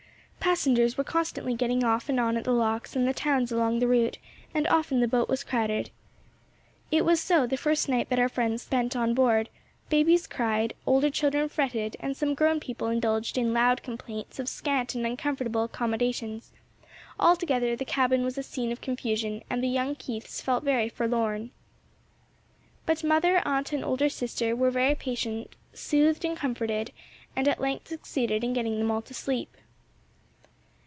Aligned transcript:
Passengers 0.41 0.97
were 0.97 1.03
constantly 1.05 1.53
getting 1.53 1.83
off 1.85 2.09
and 2.09 2.19
on 2.19 2.35
at 2.35 2.43
the 2.43 2.51
locks 2.51 2.93
and 2.93 3.07
the 3.07 3.13
towns 3.13 3.53
along 3.53 3.79
the 3.79 3.87
route, 3.87 4.17
and 4.53 4.67
often 4.67 4.99
the 4.99 5.07
boat 5.07 5.29
was 5.29 5.45
crowded. 5.45 5.91
It 6.91 7.05
was 7.05 7.21
so 7.21 7.47
the 7.47 7.55
first 7.55 7.87
night 7.87 8.09
that 8.09 8.19
our 8.19 8.27
friends 8.27 8.63
spent 8.63 8.93
on 8.95 9.13
board; 9.13 9.47
babies 9.89 10.27
cried, 10.27 10.73
older 10.85 11.09
children 11.09 11.47
fretted 11.47 11.95
and 12.01 12.17
some 12.17 12.33
grown 12.33 12.59
people 12.59 12.87
indulged 12.89 13.37
in 13.37 13.53
loud 13.53 13.81
complaints 13.81 14.39
of 14.39 14.49
scant 14.49 14.93
and 14.93 15.05
uncomfortable 15.05 15.63
accommodations; 15.63 16.51
altogether 17.17 17.75
the 17.77 17.85
cabin 17.85 18.25
was 18.25 18.37
a 18.37 18.43
scene 18.43 18.71
of 18.73 18.81
confusion 18.81 19.43
and 19.49 19.63
the 19.63 19.69
young 19.69 19.95
Keiths 19.95 20.41
felt 20.41 20.65
very 20.65 20.89
forlorn. 20.89 21.51
But 22.85 23.05
mother, 23.05 23.41
aunt 23.47 23.71
and 23.71 23.85
older 23.85 24.09
sister 24.09 24.53
were 24.53 24.71
very 24.71 24.95
patient, 24.95 25.55
soothed, 25.73 26.25
comforted, 26.35 26.91
and 27.37 27.47
at 27.47 27.61
length 27.61 27.87
succeeded 27.89 28.43
in 28.43 28.53
getting 28.53 28.79
them 28.79 28.91
all 28.91 29.03
to 29.03 29.13
sleep. 29.13 29.55